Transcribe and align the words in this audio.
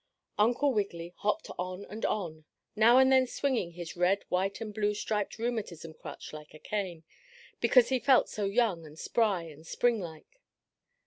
Uncle 0.39 0.73
Wiggily 0.73 1.13
hopped 1.17 1.47
on 1.59 1.85
and 1.85 2.03
on, 2.07 2.45
now 2.75 2.97
and 2.97 3.11
then 3.11 3.27
swinging 3.27 3.73
his 3.73 3.95
red 3.95 4.25
white 4.29 4.59
and 4.59 4.73
blue 4.73 4.95
striped 4.95 5.37
rheumatism 5.37 5.93
crutch 5.93 6.33
like 6.33 6.55
a 6.55 6.59
cane, 6.59 7.03
because 7.59 7.89
he 7.89 7.99
felt 7.99 8.27
so 8.27 8.45
young 8.45 8.83
and 8.83 8.97
spry 8.97 9.43
and 9.43 9.67
spring 9.67 9.99
like. 9.99 10.39